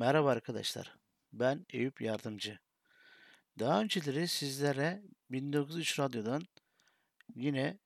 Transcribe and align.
Merhaba 0.00 0.30
arkadaşlar. 0.30 0.96
Ben 1.32 1.66
Eyüp 1.70 2.00
Yardımcı. 2.00 2.58
Daha 3.58 3.80
önceleri 3.80 4.28
sizlere 4.28 5.02
1903 5.30 5.98
Radyo'dan 5.98 6.42
yine 7.34 7.78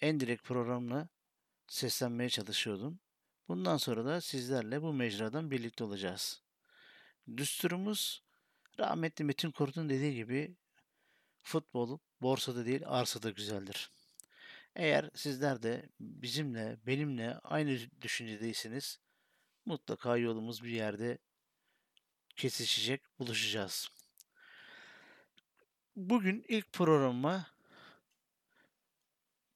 en 0.00 0.20
direkt 0.20 0.44
programla 0.44 1.08
seslenmeye 1.66 2.28
çalışıyordum. 2.28 3.00
Bundan 3.48 3.76
sonra 3.76 4.04
da 4.04 4.20
sizlerle 4.20 4.82
bu 4.82 4.92
mecradan 4.92 5.50
birlikte 5.50 5.84
olacağız. 5.84 6.42
Düsturumuz 7.36 8.22
rahmetli 8.78 9.24
Metin 9.24 9.50
Kurt'un 9.50 9.88
dediği 9.88 10.14
gibi 10.14 10.56
futbol 11.42 11.98
borsada 12.20 12.66
değil 12.66 12.82
arsada 12.86 13.30
güzeldir. 13.30 13.90
Eğer 14.76 15.10
sizler 15.14 15.62
de 15.62 15.88
bizimle, 16.00 16.78
benimle 16.86 17.34
aynı 17.34 17.78
düşüncedeyseniz 18.00 19.00
mutlaka 19.66 20.16
yolumuz 20.16 20.64
bir 20.64 20.70
yerde 20.70 21.18
kesişecek, 22.36 23.18
buluşacağız. 23.18 23.88
Bugün 25.96 26.44
ilk 26.48 26.72
programıma 26.72 27.46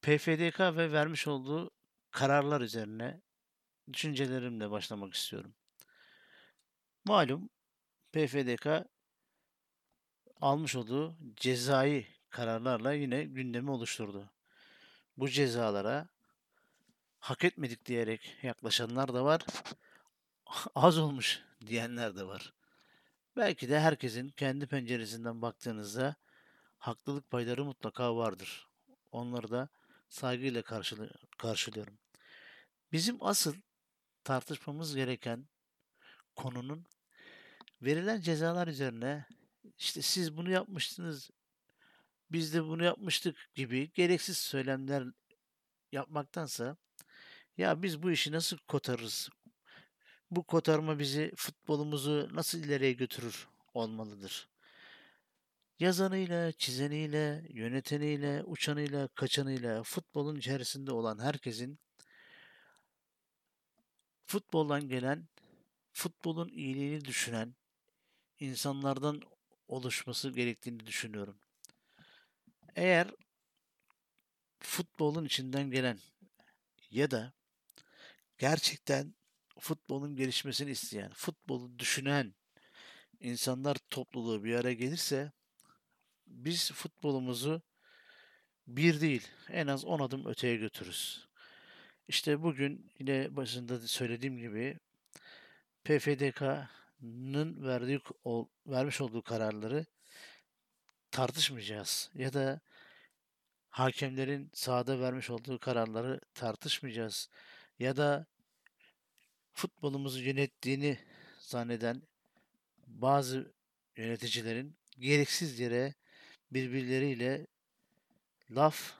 PFDK 0.03 0.61
ve 0.61 0.93
vermiş 0.93 1.27
olduğu 1.27 1.71
kararlar 2.11 2.61
üzerine 2.61 3.21
düşüncelerimle 3.93 4.71
başlamak 4.71 5.15
istiyorum. 5.15 5.55
Malum 7.05 7.51
PFDK 8.13 8.67
almış 10.41 10.77
olduğu 10.77 11.17
cezai 11.37 12.07
kararlarla 12.31 12.93
yine 12.93 13.25
gündemi 13.25 13.71
oluşturdu. 13.71 14.31
Bu 15.17 15.29
cezalara 15.29 16.09
hak 17.19 17.45
etmedik 17.45 17.87
diyerek 17.87 18.37
yaklaşanlar 18.43 19.15
da 19.15 19.25
var. 19.25 19.43
Az 20.75 20.99
olmuş 20.99 21.41
diyenler 21.67 22.17
de 22.17 22.25
var. 22.27 22.53
Belki 23.39 23.69
de 23.69 23.81
herkesin 23.81 24.29
kendi 24.29 24.67
penceresinden 24.67 25.43
baktığınızda 25.43 26.17
haklılık 26.79 27.31
payları 27.31 27.65
mutlaka 27.65 28.17
vardır. 28.17 28.69
Onları 29.13 29.51
da 29.51 29.69
saygıyla 30.09 30.63
karşılı 30.63 31.11
karşılıyorum. 31.39 31.99
Bizim 32.93 33.17
asıl 33.21 33.55
tartışmamız 34.25 34.95
gereken 34.95 35.49
konunun 36.37 36.87
verilen 37.83 38.21
cezalar 38.21 38.69
üzerine 38.69 39.27
işte 39.79 40.03
siz 40.03 40.37
bunu 40.37 40.51
yapmıştınız, 40.51 41.31
biz 42.31 42.55
de 42.55 42.65
bunu 42.65 42.85
yapmıştık 42.85 43.37
gibi 43.55 43.93
gereksiz 43.93 44.39
söylemler 44.39 45.05
yapmaktansa 45.93 46.77
ya 47.57 47.83
biz 47.83 48.03
bu 48.03 48.11
işi 48.11 48.33
nasıl 48.33 48.59
kotarırız, 48.59 49.31
bu 50.31 50.45
kotarma 50.45 50.99
bizi, 50.99 51.33
futbolumuzu 51.37 52.29
nasıl 52.33 52.59
ileriye 52.59 52.93
götürür 52.93 53.49
olmalıdır. 53.75 54.49
Yazanıyla, 55.79 56.53
çizeniyle, 56.53 57.47
yöneteniyle, 57.49 58.45
uçanıyla, 58.45 59.09
kaçanıyla, 59.09 59.83
futbolun 59.83 60.37
içerisinde 60.37 60.93
olan 60.93 61.19
herkesin 61.19 61.79
futboldan 64.27 64.89
gelen, 64.89 65.29
futbolun 65.93 66.49
iyiliğini 66.49 67.05
düşünen 67.05 67.55
insanlardan 68.41 69.23
oluşması 69.69 70.31
gerektiğini 70.31 70.87
düşünüyorum. 70.87 71.39
Eğer 72.77 73.11
futbolun 74.61 75.25
içinden 75.25 75.71
gelen 75.71 75.99
ya 76.91 77.11
da 77.11 77.33
gerçekten 78.39 79.15
futbolun 79.61 80.17
gelişmesini 80.17 80.71
isteyen, 80.71 81.13
futbolu 81.13 81.79
düşünen 81.79 82.35
insanlar 83.21 83.77
topluluğu 83.91 84.45
bir 84.45 84.55
araya 84.55 84.75
gelirse 84.75 85.33
biz 86.27 86.73
futbolumuzu 86.73 87.63
bir 88.67 89.01
değil 89.01 89.29
en 89.49 89.67
az 89.67 89.85
10 89.85 90.01
adım 90.01 90.27
öteye 90.27 90.57
götürürüz. 90.57 91.29
İşte 92.09 92.43
bugün 92.43 92.91
yine 92.99 93.37
başında 93.37 93.79
söylediğim 93.81 94.39
gibi 94.39 94.79
PFDK'nın 95.85 97.67
verdiği 97.67 98.01
vermiş 98.67 99.01
olduğu 99.01 99.23
kararları 99.23 99.87
tartışmayacağız 101.11 102.11
ya 102.15 102.33
da 102.33 102.61
hakemlerin 103.71 104.51
sahada 104.55 105.01
vermiş 105.01 105.31
olduğu 105.31 105.59
kararları 105.59 106.21
tartışmayacağız 106.35 107.29
ya 107.79 107.97
da 107.97 108.27
futbolumuzu 109.59 110.23
yönettiğini 110.23 110.99
zanneden 111.39 112.03
bazı 112.87 113.53
yöneticilerin 113.97 114.77
gereksiz 114.99 115.61
yere 115.61 115.95
birbirleriyle 116.51 117.47
laf 118.51 118.93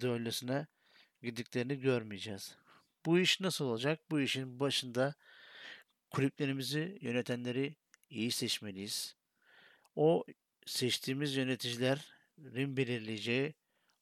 döllesine 0.00 0.66
gittiklerini 1.22 1.80
görmeyeceğiz. 1.80 2.56
Bu 3.06 3.18
iş 3.18 3.40
nasıl 3.40 3.64
olacak? 3.64 4.00
Bu 4.10 4.20
işin 4.20 4.60
başında 4.60 5.14
kulüplerimizi 6.10 6.98
yönetenleri 7.00 7.76
iyi 8.10 8.30
seçmeliyiz. 8.30 9.16
O 9.96 10.24
seçtiğimiz 10.66 11.36
yöneticilerin 11.36 12.76
belirleyeceği 12.76 13.54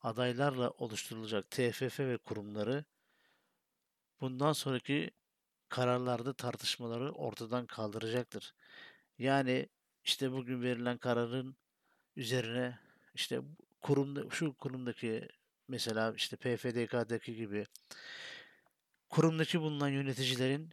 adaylarla 0.03 0.71
oluşturulacak 0.71 1.50
TFF 1.50 2.00
ve 2.00 2.19
kurumları 2.19 2.84
bundan 4.21 4.53
sonraki 4.53 5.11
kararlarda 5.75 6.33
tartışmaları 6.33 7.12
ortadan 7.12 7.67
kaldıracaktır. 7.67 8.55
Yani 9.19 9.69
işte 10.05 10.33
bugün 10.33 10.62
verilen 10.62 10.99
kararın 10.99 11.57
üzerine 12.17 12.79
işte 13.15 13.41
kurumda 13.81 14.31
şu 14.31 14.55
kurumdaki 14.55 15.29
mesela 15.69 16.12
işte 16.17 16.37
PFDK'daki 16.37 17.37
gibi 17.37 17.67
kurumdaki 19.11 19.61
bulunan 19.61 19.89
yöneticilerin 19.89 20.71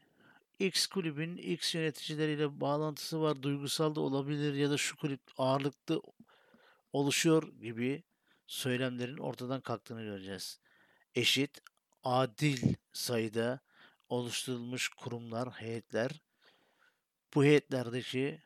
X 0.60 0.88
kulübün 0.88 1.38
X 1.38 1.76
yöneticileriyle 1.76 2.62
bağlantısı 2.62 3.22
var, 3.22 3.44
duygusal 3.44 3.96
da 3.96 4.02
olabilir 4.02 4.54
ya 4.54 4.70
da 4.70 4.78
şu 4.78 4.98
kulüp 4.98 5.22
ağırlıklı 5.38 6.02
oluşuyor 6.94 7.54
gibi 7.62 8.04
söylemlerin 8.48 9.18
ortadan 9.18 9.62
kalktığını 9.62 10.04
göreceğiz. 10.04 10.60
Eşit, 11.16 11.62
adil 12.04 12.76
sayıda 12.94 13.60
oluşturulmuş 14.12 14.90
kurumlar, 14.90 15.50
heyetler, 15.50 16.12
bu 17.36 17.44
heyetlerdeki 17.44 18.42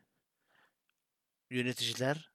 yöneticiler 1.50 2.30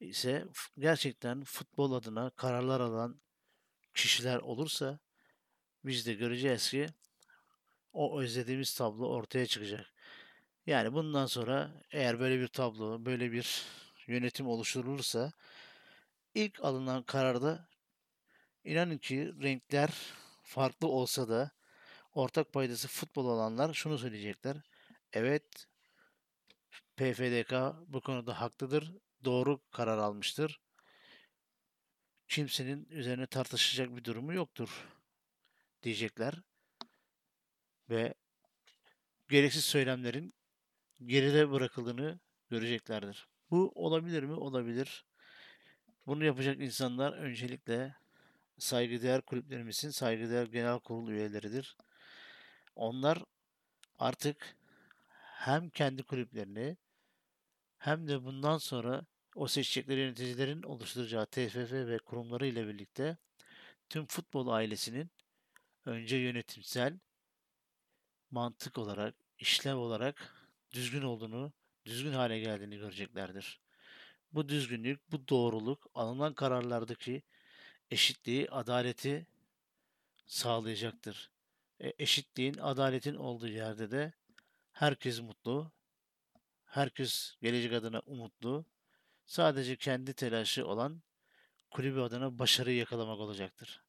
ise 0.00 0.44
gerçekten 0.78 1.44
futbol 1.44 1.92
adına 1.92 2.30
kararlar 2.30 2.80
alan 2.80 3.20
kişiler 3.94 4.38
olursa 4.38 4.98
biz 5.84 6.06
de 6.06 6.14
göreceğiz 6.14 6.70
ki 6.70 6.86
o 7.92 8.20
özlediğimiz 8.20 8.74
tablo 8.74 9.08
ortaya 9.08 9.46
çıkacak. 9.46 9.92
Yani 10.66 10.92
bundan 10.92 11.26
sonra 11.26 11.82
eğer 11.90 12.20
böyle 12.20 12.40
bir 12.40 12.48
tablo, 12.48 13.04
böyle 13.04 13.32
bir 13.32 13.62
yönetim 14.06 14.46
oluşturulursa 14.46 15.32
ilk 16.34 16.64
alınan 16.64 17.02
kararda 17.02 17.68
inanın 18.64 18.98
ki 18.98 19.34
renkler 19.42 19.90
farklı 20.42 20.88
olsa 20.88 21.28
da 21.28 21.50
ortak 22.14 22.52
paydası 22.52 22.88
futbol 22.88 23.26
olanlar 23.26 23.74
şunu 23.74 23.98
söyleyecekler. 23.98 24.56
Evet 25.12 25.66
PFDK 26.96 27.52
bu 27.88 28.00
konuda 28.00 28.40
haklıdır. 28.40 28.92
Doğru 29.24 29.60
karar 29.70 29.98
almıştır. 29.98 30.60
Kimsenin 32.28 32.86
üzerine 32.90 33.26
tartışacak 33.26 33.96
bir 33.96 34.04
durumu 34.04 34.34
yoktur 34.34 34.88
diyecekler. 35.82 36.34
Ve 37.90 38.14
gereksiz 39.28 39.64
söylemlerin 39.64 40.34
geride 41.06 41.50
bırakıldığını 41.50 42.20
göreceklerdir. 42.50 43.28
Bu 43.50 43.72
olabilir 43.74 44.22
mi? 44.22 44.32
Olabilir. 44.32 45.04
Bunu 46.06 46.24
yapacak 46.24 46.60
insanlar 46.60 47.12
öncelikle 47.12 47.94
saygıdeğer 48.58 49.20
kulüplerimizin 49.20 49.90
saygıdeğer 49.90 50.46
genel 50.46 50.78
kurul 50.78 51.08
üyeleridir. 51.08 51.76
Onlar 52.76 53.18
artık 53.98 54.56
hem 55.18 55.70
kendi 55.70 56.02
kulüplerini 56.02 56.76
hem 57.78 58.08
de 58.08 58.24
bundan 58.24 58.58
sonra 58.58 59.06
o 59.34 59.48
seçecekleri 59.48 60.00
yöneticilerin 60.00 60.62
oluşturacağı 60.62 61.26
TFF 61.26 61.72
ve 61.72 61.98
kurumları 61.98 62.46
ile 62.46 62.68
birlikte 62.68 63.16
tüm 63.88 64.06
futbol 64.06 64.48
ailesinin 64.48 65.10
önce 65.84 66.16
yönetimsel 66.16 66.98
mantık 68.30 68.78
olarak, 68.78 69.14
işlev 69.38 69.76
olarak 69.76 70.34
düzgün 70.72 71.02
olduğunu, 71.02 71.52
düzgün 71.86 72.12
hale 72.12 72.40
geldiğini 72.40 72.78
göreceklerdir. 72.78 73.60
Bu 74.32 74.48
düzgünlük, 74.48 75.12
bu 75.12 75.28
doğruluk 75.28 75.86
alınan 75.94 76.34
kararlardaki 76.34 77.22
eşitliği, 77.90 78.50
adaleti 78.50 79.26
sağlayacaktır. 80.26 81.33
E, 81.80 81.92
eşitliğin, 81.98 82.58
adaletin 82.58 83.14
olduğu 83.14 83.48
yerde 83.48 83.90
de 83.90 84.12
herkes 84.72 85.20
mutlu, 85.20 85.72
Herkes 86.74 87.36
gelecek 87.42 87.72
adına 87.72 88.02
umutlu. 88.06 88.64
Sadece 89.26 89.76
kendi 89.76 90.14
telaşı 90.14 90.66
olan 90.66 91.02
kulübü 91.70 92.00
adına 92.00 92.38
başarıyı 92.38 92.76
yakalamak 92.76 93.18
olacaktır. 93.18 93.82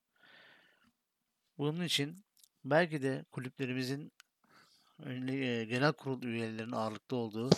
Bunun 1.58 1.84
için 1.84 2.26
belki 2.66 3.02
de 3.02 3.26
kulüplerimizin 3.32 4.12
e, 5.06 5.66
genel 5.66 5.94
kurul 5.94 6.24
üyelerinin 6.24 6.72
ağırlıklı 6.72 7.18
olduğu 7.18 7.50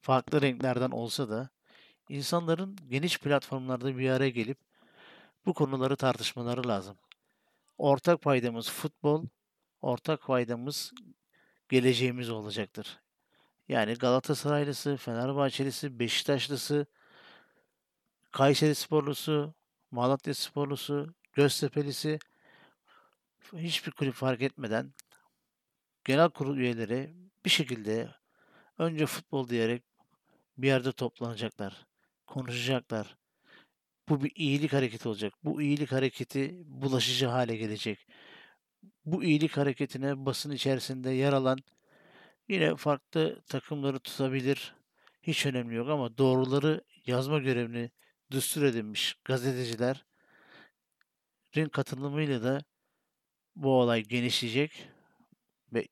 farklı 0.00 0.42
renklerden 0.42 0.90
olsa 0.90 1.28
da 1.28 1.48
insanların 2.08 2.76
geniş 2.88 3.18
platformlarda 3.18 3.98
bir 3.98 4.10
araya 4.10 4.30
gelip 4.30 4.58
bu 5.46 5.54
konuları 5.54 5.96
tartışmaları 5.96 6.68
lazım. 6.68 6.96
Ortak 7.78 8.22
paydamız 8.22 8.70
futbol, 8.70 9.26
ortak 9.82 10.22
paydamız 10.22 10.92
geleceğimiz 11.68 12.30
olacaktır. 12.30 13.00
Yani 13.68 13.94
Galatasaraylısı, 13.94 14.96
Fenerbahçelisi, 14.96 15.98
Beşiktaşlısı, 15.98 16.86
Kayseri 18.32 18.74
Sporlusu, 18.74 19.54
Malatya 19.90 20.34
Sporlusu, 20.34 21.14
Göztepe'lisi 21.32 22.18
hiçbir 23.56 23.92
kulüp 23.92 24.14
fark 24.14 24.42
etmeden 24.42 24.92
genel 26.04 26.30
kurul 26.30 26.56
üyeleri 26.56 27.14
bir 27.44 27.50
şekilde 27.50 28.14
önce 28.78 29.06
futbol 29.06 29.48
diyerek 29.48 29.82
bir 30.58 30.66
yerde 30.66 30.92
toplanacaklar. 30.92 31.86
Konuşacaklar. 32.26 33.16
Bu 34.08 34.24
bir 34.24 34.32
iyilik 34.34 34.72
hareketi 34.72 35.08
olacak. 35.08 35.34
Bu 35.44 35.62
iyilik 35.62 35.92
hareketi 35.92 36.62
bulaşıcı 36.64 37.26
hale 37.26 37.56
gelecek. 37.56 38.06
Bu 39.04 39.24
iyilik 39.24 39.56
hareketine 39.56 40.26
basın 40.26 40.50
içerisinde 40.50 41.10
yer 41.10 41.32
alan 41.32 41.58
yine 42.48 42.76
farklı 42.76 43.42
takımları 43.46 43.98
tutabilir. 43.98 44.74
Hiç 45.22 45.46
önemli 45.46 45.74
yok 45.74 45.88
ama 45.88 46.18
doğruları 46.18 46.84
yazma 47.06 47.38
görevini 47.38 47.90
düstur 48.30 48.62
edinmiş 48.62 49.16
gazetecilerin 49.24 49.98
katılımıyla 51.72 52.42
da 52.42 52.64
bu 53.56 53.80
olay 53.80 54.02
genişleyecek 54.02 54.88
ve 55.72 55.88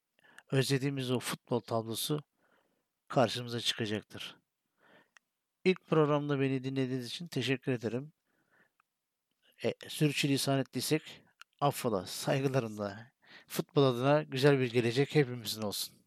özlediğimiz 0.51 1.11
o 1.11 1.19
futbol 1.19 1.61
tablosu 1.61 2.23
karşımıza 3.09 3.61
çıkacaktır. 3.61 4.37
İlk 5.65 5.87
programda 5.87 6.41
beni 6.41 6.65
dinlediğiniz 6.65 7.07
için 7.07 7.29
teşekkür 7.29 7.73
ederim. 7.73 8.13
E, 9.65 9.75
sürçülisan 9.89 10.59
ettiysek 10.59 11.23
affola, 11.61 12.07
saygılarımla. 12.07 13.11
Futbol 13.47 13.83
adına 13.85 14.23
güzel 14.23 14.61
bir 14.61 14.73
gelecek 14.73 15.15
hepimizin 15.15 15.63
olsun. 15.63 16.00